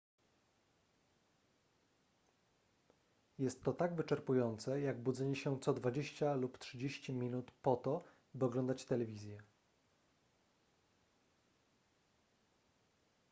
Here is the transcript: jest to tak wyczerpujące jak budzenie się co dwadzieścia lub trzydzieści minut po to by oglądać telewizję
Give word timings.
jest 3.39 3.63
to 3.63 3.73
tak 3.73 3.95
wyczerpujące 3.95 4.81
jak 4.81 5.01
budzenie 5.03 5.35
się 5.35 5.59
co 5.59 5.73
dwadzieścia 5.73 6.35
lub 6.35 6.57
trzydzieści 6.57 7.13
minut 7.13 7.51
po 7.61 7.75
to 7.75 8.03
by 8.33 8.45
oglądać 8.45 8.85
telewizję 8.85 9.37